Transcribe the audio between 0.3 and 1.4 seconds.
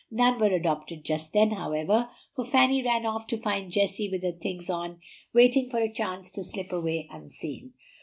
were adopted just